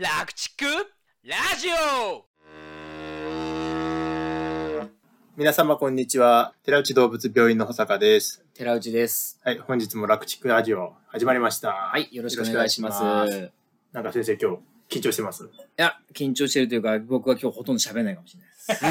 [0.00, 0.64] 楽畜
[1.24, 2.24] ラジオ
[5.36, 6.54] 皆様こんにちは。
[6.62, 8.44] 寺内動物病院の保坂です。
[8.54, 9.40] 寺内です。
[9.42, 11.70] はい、本日も楽畜ラジオ始まりました。
[11.70, 13.02] ははい、よろしくお願いします。
[13.02, 13.52] よろしくお願いしいます
[13.92, 14.56] なんか先生今
[14.88, 15.48] 日緊張してます？
[15.76, 18.84] や、緊張してるというか、僕は今日ほとんど喋れないかもしれないです。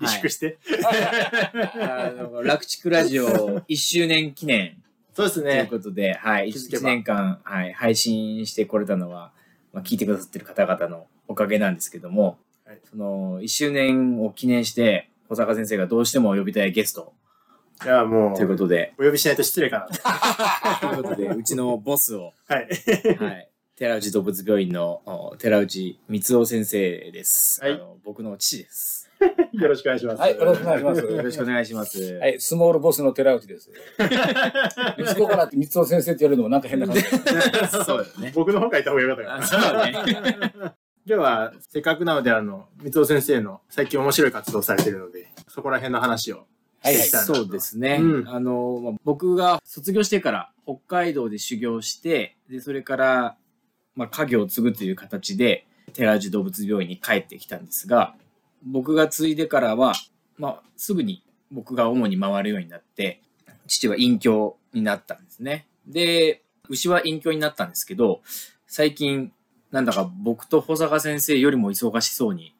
[0.00, 0.56] 萎縮して？
[1.78, 4.82] あの楽畜ラジオ1周年記念
[5.12, 5.66] そうですというね。
[5.68, 9.36] ことで、はい、1気づけば年間、はい、配信してこれたのは、
[9.72, 17.12] まあ、聞いてくださってる方々のおかげなんですけども、はいその1周年を記念して、小坂先生がどうしても呼びたいゲスト
[17.82, 19.94] じゃあもといううことで、お呼びしないと失礼かなと。
[20.88, 22.68] ということで、うちのボスを、はい。
[23.18, 23.48] はい。
[23.76, 27.62] 寺内動物病院のお寺内光夫先生です。
[27.62, 28.97] はいあの僕の父です。
[29.52, 30.20] よろしくお願いします。
[30.20, 31.00] はい、よろしくお願いします。
[31.00, 32.14] よろしくお願いします。
[32.14, 33.70] はい、スモールボスの寺内です。
[34.98, 37.02] 息子からって三尾先生って言われるのもなんか変な感じ。
[37.84, 38.32] そうよね。
[38.34, 39.46] 僕の方から言った方がよかったかあな。
[39.46, 40.74] そうね。
[41.06, 46.46] 今日はせっかくなのであの三尾先生の最近面白い活動をされているので、そこら辺の話を
[46.80, 47.98] はいはいしていきたいなとそうですね。
[48.00, 53.36] うんあの、まあ僕が卒業してから北海道で修行して、で、それから、
[53.96, 58.14] まあ、家業を継ぐという形で、寺内動物病院に帰ってきたんですが、
[58.64, 59.94] 僕が継いでからは、
[60.36, 63.20] まあ、すぐに僕が主に回るようになって、
[63.66, 65.66] 父は隠居になったんですね。
[65.86, 68.20] で、牛は隠居になったんですけど、
[68.66, 69.32] 最近、
[69.70, 72.54] なんだか僕と保坂先生よりも忙しそうに、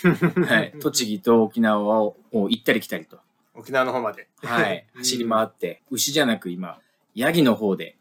[0.46, 3.18] はい、栃木と沖縄を行ったり来たりと、
[3.54, 4.28] 沖縄の方まで。
[4.42, 6.80] はい、う ん走り回って、牛じゃなく今、
[7.14, 7.96] ヤギの方で、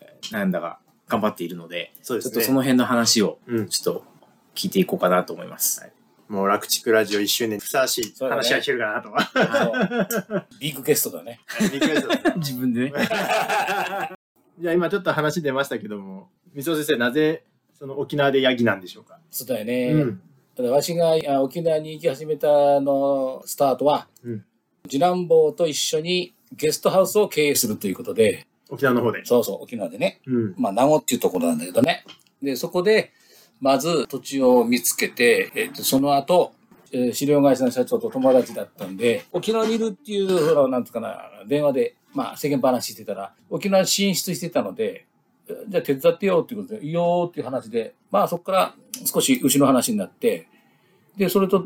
[0.00, 2.32] えーなんだか頑張っているので、そうですね。
[2.32, 3.68] ちょっとその辺の話を、うん。
[3.68, 4.04] ちょっと
[4.54, 5.86] 聞いていこうかなと思います。
[6.32, 10.08] もう楽畜ラジオ1周年にふさわしい話が聞けるかなとは。
[10.08, 11.40] そうビッグゲストだね。
[11.70, 12.92] リクエストだね自分でね。
[14.58, 17.44] じゃあ今ちょっと話出ましたけども、水尾先生なぜ
[17.78, 19.18] その沖縄でヤギなんでしょうか？
[19.30, 19.88] そうだよね。
[19.92, 20.22] うん。
[20.56, 24.44] ただわしがあ沖縄に行き始めたのスタートは、うん
[24.88, 29.24] 次男坊と一緒にゲストハウスを経営するということで、沖縄の方で。
[29.24, 30.20] そうそう、沖縄でね。
[30.26, 30.54] うん。
[30.58, 32.04] まあ、名護っていうところなんだけどね。
[32.42, 33.12] で、そこで、
[33.62, 36.52] まず土地を見つけて、えっと、その後、
[36.90, 45.06] えー飼料会社の社長と友達だったんで、沖縄にいるっていう、ほら、なんつうかな、電話で、まあ、世間話してたら、沖縄進出してたので、
[45.68, 48.74] じゃあ手伝ってよっていうことで、いいよっていう話で、まあ、そこから
[49.06, 50.48] 少し牛の話になって、
[51.16, 51.64] で、それと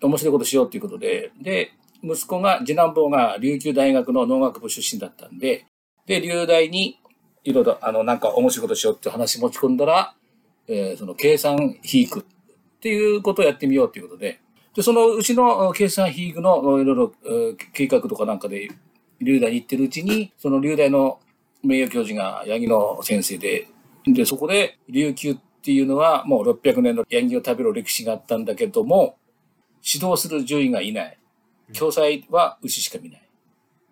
[0.00, 1.72] 面白いことしようっていうことで、で、
[2.04, 5.66] 息子が、次男坊が琉球大学の農学部出身だったんで、
[6.06, 7.00] で、琉大に
[7.44, 10.14] いろいろ、あの、なんか面白いことしようっていう話持ち込んだら、
[10.68, 12.22] えーその計算肥育っ
[12.80, 14.40] ていうことをやってみようっていうことで、
[14.74, 18.70] で、そのうちの計算肥育のいろいろえー計画とかなんかで、
[19.20, 21.20] 琉大に行ってるうちに、その琉大の
[21.62, 23.68] 名誉教授が八木の先生で、
[24.06, 29.16] で、そこで琉球っていうのはもう600年のヤギを食べる歴史があったんだけども、
[29.84, 31.18] 指導する獣医がいない。
[31.72, 33.22] 共済は牛しか見ない。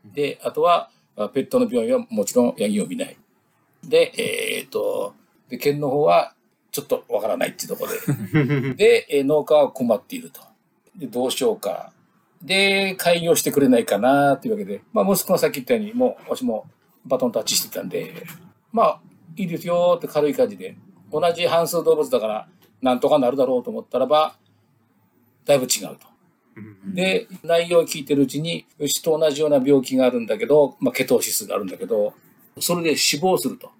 [0.04, 3.16] で、あとは、あペットの病院はもちろんヤギを見ない。
[3.84, 5.14] で、えっ、と、
[5.48, 6.34] で、県の方は
[6.70, 7.92] ちょっとわからないっていうところ
[8.32, 8.74] で。
[8.74, 10.40] で、えー農家は困っていると。
[10.96, 11.92] で、どうしようか。
[12.42, 16.66] で、開業してくれないかなっていうわけで、まあ、息子がさっき言ったように、もう、私も
[17.04, 18.14] バトンタッチしてたんで、
[18.72, 19.00] まあ、
[19.36, 20.76] いいですよって軽い感じで、
[21.12, 22.48] 同じ半数動物だから、
[22.80, 24.36] なんとかなるだろうと思ったらば、
[25.44, 26.10] だいぶ違うと。
[26.94, 32.14] で、内容を聞いてるうちに、牛と同じような病気があるんだけど、まあ、ケトーシスがあるんだけど、
[32.58, 33.70] それで死亡すると。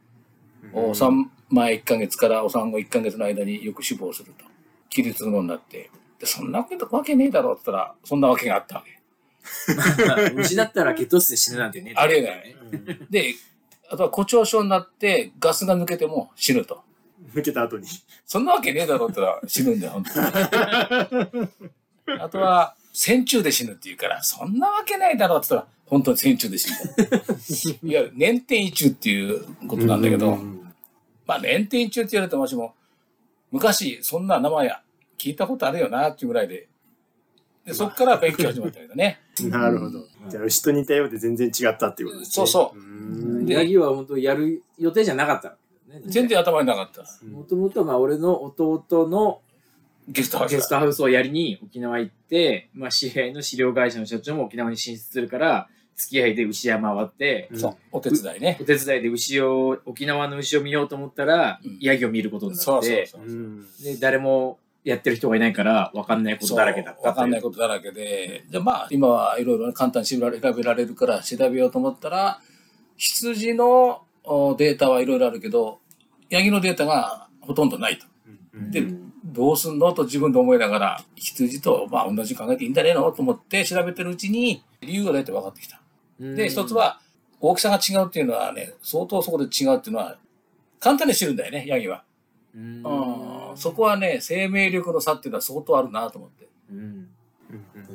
[0.73, 4.45] お産前1ヶ月からお産後1ヶ月の間によく死亡すると。
[4.89, 5.91] 起立のになって。
[6.19, 9.01] で、そんなわけねえだろって言ったら、そんなわけがあったわけ。
[10.37, 11.95] 牛だったらケトースで死ぬなんてね。
[11.97, 12.57] ありえない。
[13.09, 13.35] で、
[13.89, 16.83] あとは誇張症になってガスが抜けても死ぬと。
[17.35, 17.87] 抜けた後に。
[18.27, 20.21] そんなわけねえだろって言ったら死ぬんだよ、本当
[21.41, 21.49] に。
[22.21, 26.79] あとは、戦中で死ぬって言うから、そんなわけないだろって言ったら、本当に戦中で死んだ。
[27.89, 30.39] いや、年天一中っていうことなんだけど、
[31.31, 32.75] まあ、年天一中って言われても私も、
[33.53, 34.69] 昔、そんな名前
[35.17, 36.67] 聞いたことあるよなっていうぐらいで、
[37.65, 39.21] で、そっから勉強始まったけどね。
[39.49, 40.05] なるほど。
[40.29, 42.33] じゃあ牛と似たようで全然違ったっていうことですね。
[42.35, 42.83] そうそうう
[43.43, 45.57] んでヤギは本当やる予定じゃなかった
[45.87, 46.03] ね。
[46.07, 47.05] 全然頭になかった。
[47.29, 49.41] もともとまあ俺の弟の
[50.09, 55.69] ゲストハウスゲストハウスをやりに沖縄行って、まあ、知り合いの飼料会社の社長も沖縄に進出するから、
[56.01, 58.59] 付き合いで牛山回って、うんそう、お手伝いね。
[58.61, 63.31] お手伝いで牛を、沖縄の牛を見ようと思ったら、うんヤギを見ることになそうって、そうそう。
[63.31, 67.09] うんで、誰もやってる人がいないから、わかんないことだらけだった。
[67.09, 68.45] わかんないことだらけで。
[68.51, 72.41] で、まあ、今はいろいろ簡単に調べられるから調べようと思ったら、
[72.97, 75.81] 羊のおデータはいろいろあるけど、
[76.31, 78.07] ヤギのデータがほほとんどないと。
[78.55, 78.87] うんで、
[79.25, 85.81] どうすんのと自分で思いながら、羊とまあ同じ考えていいんじゃねえのと思って調べてるうちに理由が大体分かってきた。
[86.21, 87.01] で、一つは
[87.41, 90.17] 大きさが違うっていうのはね、相当そこで違うっていうのは
[90.79, 92.03] 簡単にしてるんだよね、ヤギは。
[92.55, 96.49] うんうんそこはね、生命力の差っていうのは相当あるなと思って。
[96.71, 97.07] うんうん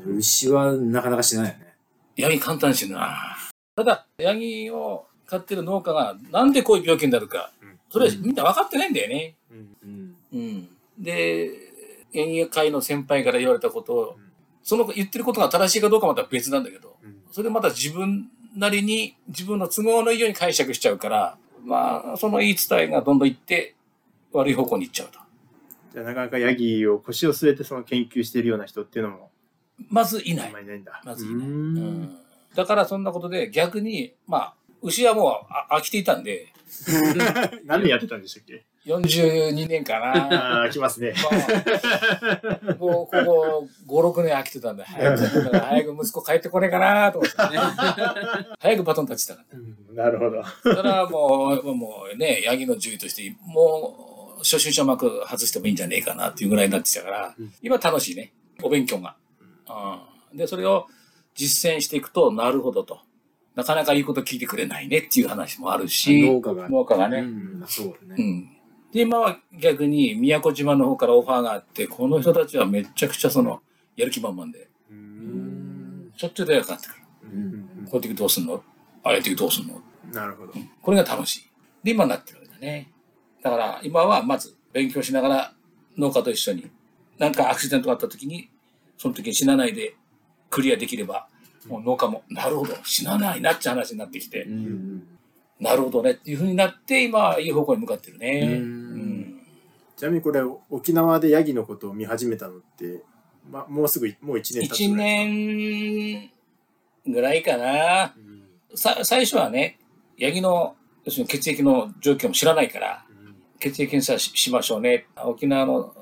[0.07, 1.75] うん牛はなかなかしないよね。
[2.15, 3.35] ヤギ簡単にしてるな。
[3.75, 7.51] ただ、ヤギを飼ってる農家がなんでこういう病気になるか、
[7.89, 9.35] それはみんな分かってないんだよね。
[9.51, 10.15] うん。
[10.33, 10.69] うん。
[10.99, 11.49] で、
[12.13, 14.17] 園芸会の先輩から言われたことを、
[14.63, 16.95] その言ってることが正しいかどうかはまた別なんだけど、
[17.35, 23.75] それでまた自分なりに自分の都合のいいように解釈しちゃうから、まあ、その言い伝えがどんどんいって
[24.31, 25.19] 悪い方向に行っちゃうと。
[25.91, 29.31] じゃあなかなかヤギを腰を据えてその研究しているような人っていうのも
[29.89, 31.01] まずいないいないんだ。
[31.03, 31.47] まずいない。
[31.47, 32.17] ううんん
[32.55, 36.53] だからそんなことで逆に、まあ、牛はもうあ飽きていたんで、
[37.65, 38.63] 何年やってたんでしたっけ？
[38.85, 40.61] 42年かな。
[40.61, 41.13] ああ、来ますね。
[41.17, 47.59] まあ、もうここ5、6年飽きてたんで、早く、早く息子帰ってこねえかなと思ってね。
[48.59, 50.43] 早くバトンタッチしたかっうんなるほど。
[50.43, 50.49] た。
[50.61, 58.33] それはもう、もうね、ヤギの獣医として、もう、初心者幕外してもいいんじゃねえかなっていうぐらいになってきたから、今楽しいね。
[58.61, 59.15] お勉強が。
[60.31, 60.85] うん、で、それを
[61.33, 62.99] 実践していくと、なるほどと。
[63.55, 66.69] なかなか言うこと聞いてくれないねっていう話もあるし、農家が。
[66.69, 67.19] 農家がね。
[67.19, 68.15] うん、そうだね。
[68.17, 68.54] うん。
[68.95, 73.61] で、今は逆に宮古島の方からオファーがあって、この人たちはめちゃくちゃその、
[73.97, 76.13] やる気満々で、うん。
[76.15, 77.01] しょっちゅう電話かかってくる。
[77.33, 77.35] う
[77.83, 77.87] ん。
[77.91, 78.63] こういう時どうすんの？
[79.03, 79.81] ああいう時どうすんの？
[80.13, 80.53] なるほど。
[80.81, 81.49] これが楽しい。
[81.83, 82.89] で、今になってるわけだね。
[83.43, 85.53] だから、今はまず勉強しながら
[85.97, 86.71] 農家と一緒に、
[87.17, 88.49] なんかアクシデントがあった時に、
[88.97, 89.97] その時に死なないで
[90.49, 91.27] クリアできれば、
[91.67, 95.03] もう農家も、なるほど、死なないなって話になってきて、うん。
[95.59, 98.61] なるほどねっていう風になって、今はいい方向に向かってるね。
[99.95, 103.01] ちなみにこれ、沖縄でヤギのことを見始めたのって、
[103.49, 106.31] ま、もうすぐ、もう1年経つ一ぐらい年
[107.07, 108.13] ぐらいかな。
[108.73, 109.79] さ最初はね、
[110.17, 110.75] ヤギの
[111.05, 113.05] 要するに血液の状況も知らないから、
[113.59, 115.07] 血液検査ししましょうね。
[115.23, 115.93] 沖縄の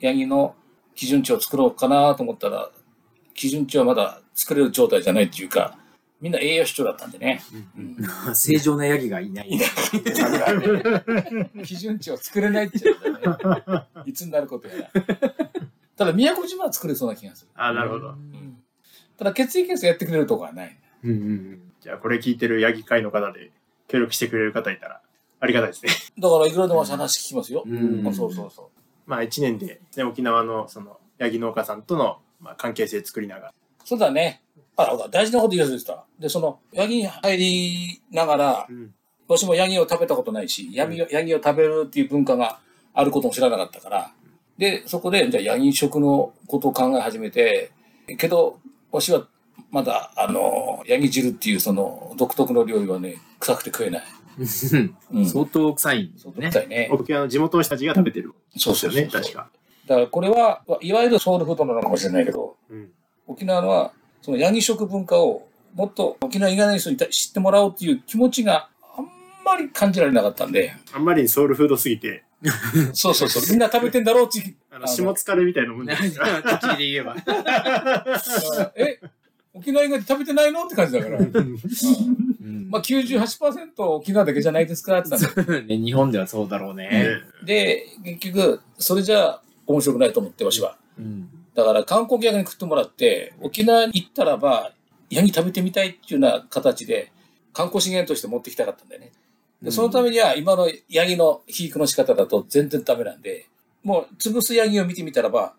[0.00, 0.54] ヤギの
[0.94, 2.70] 基準値を作ろうかなと思ったら、
[3.34, 5.76] 基準値はまだ作れる状態じゃないっていうか、
[6.24, 7.42] みんな栄養失調だったんでね。
[7.76, 7.98] うん
[8.34, 9.60] 正常なヤギがいない。
[11.62, 13.84] 基準値を作れないって言うね。
[14.06, 15.02] いつになることやら。
[15.94, 17.50] ただ、宮古島は作れそうな気がする。
[17.54, 18.08] ああ、なるほど。
[18.08, 18.56] うん
[19.18, 20.74] ただ、血液検査やってくれるとこはない。
[21.04, 23.52] うんうんうんじゃあ、これ聞いてるヤギ会の方で
[23.86, 25.02] 協力してくれる方いたら、
[25.40, 25.92] ありがたいですね。
[26.18, 27.64] だから、いくらでも話聞きますよ。
[27.66, 28.66] うんそうそうそう。
[29.06, 33.54] まあ、1年で、ね、沖縄のそのヤギ農家さんとの、まあ、関係性作りながら。
[33.84, 34.40] そうだね。
[34.76, 36.04] あ、大事なこと言い忘れてた。
[36.18, 38.94] で、その、ヤギに入りながら、うん
[39.26, 42.60] 私もヤギを食べたことないし、ヤギをヤギを食べるっていう文化が
[42.92, 44.12] あることも知らなかったから、
[44.58, 47.72] で、そこで、じゃあヤギ食のことを考え始めて、
[48.18, 48.58] けど、
[48.92, 49.26] わしは
[49.70, 54.02] まだ、あの、ヤギ汁っていうその独特の料理はね、臭くて食えない。
[55.12, 55.26] うん。
[55.26, 56.48] 相当臭いんそうね。
[56.48, 56.88] 臭いね。
[56.92, 58.34] 沖縄の地元の人たちが食べてる。
[58.56, 59.48] そうですよね、確か。
[59.86, 62.90] だからこれは、いわゆるソウルフードなのかもしれないけど、うん
[63.26, 63.92] 沖縄は
[64.24, 69.04] そのヤギ食文化をもっと沖縄以外の人に知ってもらおうっていう気持ちがあん
[69.44, 72.24] まり感じられなかったんで、あんまりにソウルフードすぎて、
[72.94, 74.54] そうそうそう、みんな食べてんだろうって。
[74.70, 76.40] あの、下疲れみたいなもんですから。
[76.42, 77.16] こっちで言えば。
[78.76, 78.98] え、
[79.52, 81.18] 沖縄以外で食べてないのって感じだから。
[81.18, 86.88] まあ98%沖縄だけじゃないですかって言ったんだ ね、日本ではそうだろうね。
[86.88, 87.08] ね
[87.44, 90.78] で、結局、それじゃ面白くないと思って、わしは。
[90.98, 91.28] うん。
[91.54, 94.72] だから観光客に食ってもらって、沖縄に行ったらば、
[95.10, 97.12] ヤギ食べてみたいっていうような形で、
[97.52, 99.12] 観光資源として持ってきたかったんだよね。
[99.62, 103.46] でそのためには、今のヤギの肥育の仕方だと全然ダメなんで、
[103.82, 105.54] もう潰すヤギを見てみたらば、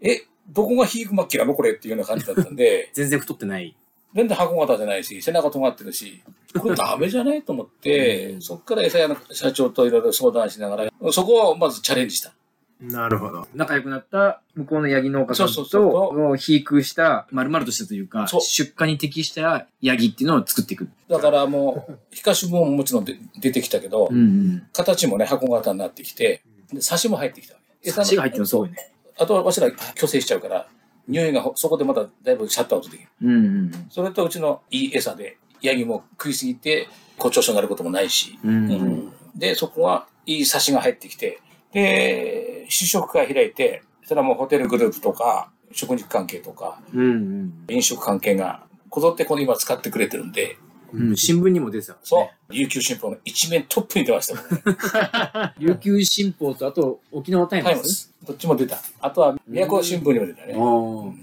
[0.00, 3.74] え、どこが肥育末期なのこれっていうような感じだったんで、 全然太ってない。
[4.14, 6.22] 全然箱型じゃないし、背中尖ってるし、
[6.58, 12.32] これダメじゃないと思って、そっから餌屋の社長といろいろ相談しながら、そこをまずチャレンジした。
[12.80, 13.48] なるほど。
[13.54, 20.88] 仲良くなった向こうのヤギ農家さんそうそうそうと、もう肥育した、丸々としたというか、そう出荷に適したヤギっていうのを作っていく。
[21.08, 24.66] だからもう、皮下脂肪ももちろんで出てきたけど、ん。
[24.72, 26.42] 形もね、箱型になってきて、
[26.72, 27.90] で、サシも入ってきたわけ。
[27.90, 28.92] サシが入ってるのすごいね。
[29.18, 30.66] あとはわしら去勢しちゃうから、
[31.08, 33.08] 匂いがほそこでまただいぶシャットアウトできる。
[33.22, 38.66] うんうんそれとうちのいい餌で、ヤギも食いすぎて鼓腸症になることもないし、うん。
[38.66, 41.40] うんうんで、そこはいいサシが入ってきて、
[41.72, 47.64] で、試食会開いて、それはもうホテルグループとか、食肉関係とか、うんうん。
[47.68, 50.56] 飲食関係がこぞってこの今使ってくれてるんで、
[50.92, 51.98] うん、新聞にも出てたね。
[52.02, 52.52] そう。
[52.52, 55.54] 琉球新報の一面トップに出ましたね。
[55.58, 57.72] 琉球新報と、あと、沖縄タイムズ？
[57.72, 58.08] タイムズ。
[58.26, 58.78] どっちも出た。
[59.00, 60.54] あとは、宮古新聞にも出たね。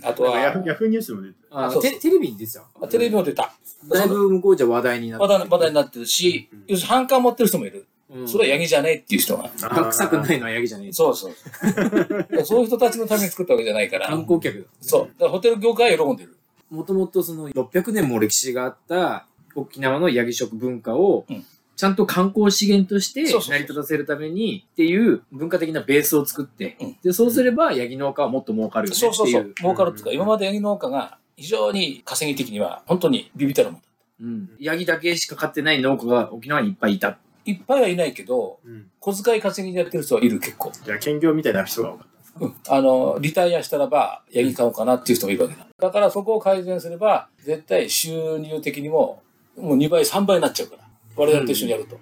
[0.04, 3.54] ああとは、ヤフヤフーニュースでも出てあそうそうテテレビに出てたあテレビも出た。
[3.90, 7.88] だいぶ向こうじゃ話題になって話題話題になってるし、要するに反感持ってる人もいる。
[8.14, 9.50] うんそれはヤギじゃないっていう人が。
[9.50, 12.46] 臭くないのはヤギじゃねえそうそうそう。
[12.46, 14.08] そういう人たちのために作ったわけじゃないから。
[14.08, 14.66] 観光客だ。
[14.82, 15.02] そう。
[15.02, 16.38] だからホテル業界は喜んでる。
[16.70, 29.56] もともとその600年も歴史があった沖縄のヤギ食文化をうん、ちゃんと観光資源としてそうそうそう成り立たせるためにっていう文化的なベースを作ってうん、で、そうすればヤギ農家はもっと儲かるよねそうそうそうっていう。。
[29.56, 33.88] 儲かるっていうか、今までヤギ農家が非常に稼ぎ的には本当にビビったるもんだ。
[34.22, 37.18] うんヤギだけしか飼ってない農家が沖縄にいっぱいいた。
[37.46, 40.72] いっぱいはいないけど、うん小遣い稼ぎでやってる人はいる結構。
[40.72, 42.08] じゃあ、兼業みたいな人が多かっ
[42.40, 42.46] た。
[42.46, 42.56] うん。
[42.70, 45.68] あの、リタイアしたらば、ヤギ買おうかなっていう人がいるわけだ。
[45.78, 49.22] だからそこを改善すれば、絶対収入的にも、
[49.58, 50.84] もう2倍、3倍になっちゃうから。
[51.16, 52.00] 我々と一緒にやると。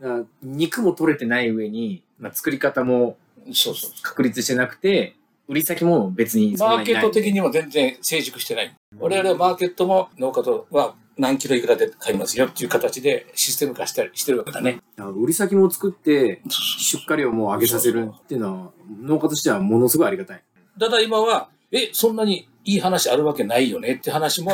[0.00, 3.16] だから肉も取れてない上に、まあ、作り方も
[3.52, 5.16] そうそうそ確立してなくて、
[5.48, 8.74] 売り先も別にマーケット的にも全然成熟してない。
[8.98, 14.80] 我々はマーケットも農家とは何キロいくらで買いますよっていう形でシステム化したりしてるわけだね。
[14.96, 20.42] 売り先も作って、出荷量も上げさせるっていうのは、農家としてはものすごいありがたい。
[20.78, 24.52] ただ今は、え、そんなにいい話あるわけないよねって話も、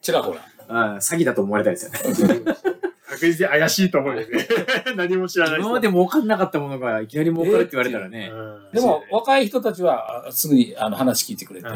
[0.00, 0.40] ちらほら。
[0.68, 1.80] ああ、詐欺だと思われたいで
[2.14, 2.40] すよね。
[3.16, 4.26] 確実に怪しいと思うよね。
[4.94, 5.62] 何も知らない人。
[5.62, 8.30] 今まで儲かんなかったものがいきなり儲かるって言われたらね。
[8.32, 11.68] うんでも、若い人たちはあすぐにあの話聞いてくれて。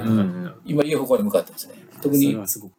[0.65, 1.75] 今いい方向に向かってますね。
[2.03, 2.37] 特に。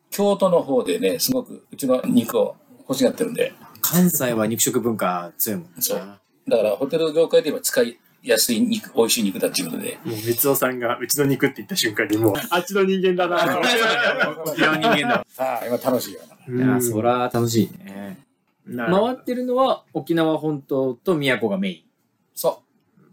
[0.09, 2.55] 京都の方でね、すごくうちの肉を
[2.87, 5.73] 欲しがってるんで、関西は肉食文化強いもんね。
[5.79, 5.99] そう
[6.47, 14.51] だからホテル業界で言えば使いやすい肉、美味しい肉だっていうことで、もう、三尾さんがうちの肉って言った瞬間にもう、 あっちの人間だなと思って。
[14.51, 15.25] 沖縄人間だ。
[15.29, 16.19] さあ、今楽しいよ。
[16.49, 18.19] いや、そら楽しいね。
[18.67, 21.85] 回ってるのは沖縄本島と宮古がメイ
[22.35, 22.61] そ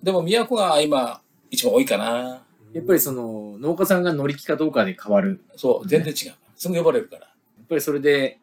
[0.00, 0.04] う。
[0.04, 2.34] でも都が今一番多いかな。
[2.34, 2.40] ン。
[2.72, 5.40] やっぱりその農家さんが乗り気かどうかで変わる。
[5.56, 6.34] そう、全然違う。
[6.56, 7.22] すぐ呼ばれるから。
[7.22, 7.28] や
[7.64, 8.38] っぱりそれで、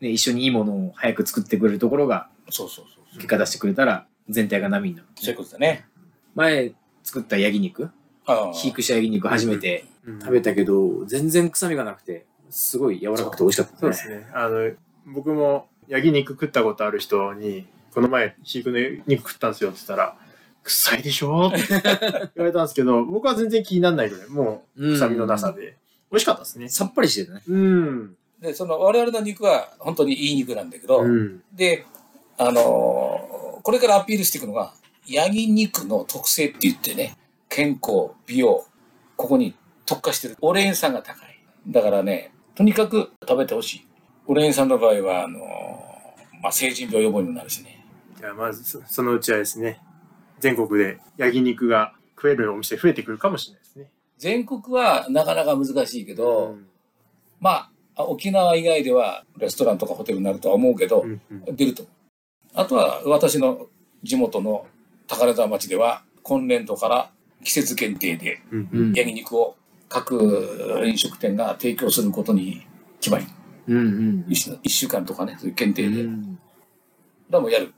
[0.00, 3.16] ね、一緒にいいものを早く作ってくれるところがそうそうそう。
[3.16, 5.08] 結果出してくれたら全体が波になる。
[5.16, 5.86] そういうことだね。
[6.34, 7.90] 前作ったヤギ肉、
[8.26, 14.28] 飼育したヤギ肉初めてうん食べたけど、全然臭みがなくて、すごい柔らかくて美味しかったそうですね。
[14.34, 14.70] あの、
[15.06, 20.16] 僕も、ヤギ肉食ったことある人に、この前、飼育の肉食ったんですよって言ったら、
[20.62, 21.48] 臭いでしょ？
[21.48, 21.78] って言
[22.36, 25.76] われたんですけど、僕は全然気にならないぐらい、もう、臭みのなさで、
[26.10, 26.68] 美味しかったですね。
[26.68, 27.42] さっぱりしてるね。
[27.46, 28.16] うん。
[28.40, 31.42] で、その我々の肉は本当にいい肉なんだけど、うん。
[31.52, 31.86] で、
[32.38, 34.74] あのーこれからアピールしていくのが、
[35.06, 37.16] ヤギ肉の特性って言ってね、
[37.48, 38.66] 健康、美容、
[39.16, 39.54] ここに
[39.86, 40.36] 特化してる。
[40.42, 41.40] オレイン酸が高い。
[41.68, 43.86] だからね、とにかく食べてほしい。
[44.26, 47.84] オレイン酸の場合は、あのーまあ、成人病予防にもなるしね。
[48.18, 49.80] じゃあ、まずそ、そのうちはですね、
[50.40, 53.90] 全国でヤギ肉が食えるお店増えてくるかもしれないですね。
[54.18, 56.66] 全国はなかなか難しいけど、うん
[57.40, 61.84] まあ、沖縄以外ではレストランとかホテルになるとは思うけど、うんうん出ると。
[62.54, 63.66] あとは私の
[64.02, 64.66] 地元の
[65.08, 67.10] 宝沢町では今年度から
[67.42, 69.56] 季節限定でうんうんヤギ肉を
[69.88, 72.66] 各飲食店が提供することに
[73.00, 73.26] 決まり、
[73.68, 76.02] うんうん一週一週間とかね、そういう限定で。
[76.02, 76.38] うん
[77.30, 77.72] らもうやる。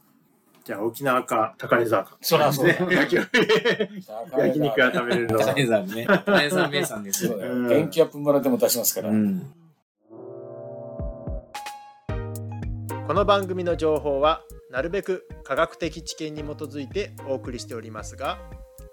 [0.64, 2.16] じゃあ、沖縄か高根沢か。
[2.21, 3.16] そらそうだね焼き
[4.37, 5.45] 焼肉が食べれるのは。
[5.45, 6.07] 高根さんね。
[6.07, 7.37] 高根さん名産ですよ。
[7.38, 9.11] 元気アップ村でも出しますから。
[9.11, 9.52] うん。
[13.07, 18.40] この番組の情報はなるべく科学的知見に基づいてお送りしておりますが